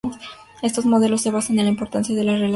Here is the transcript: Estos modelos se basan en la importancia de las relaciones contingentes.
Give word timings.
Estos 0.63 0.87
modelos 0.87 1.21
se 1.21 1.29
basan 1.29 1.59
en 1.59 1.65
la 1.65 1.71
importancia 1.71 2.15
de 2.15 2.23
las 2.23 2.29
relaciones 2.29 2.29
contingentes. 2.29 2.49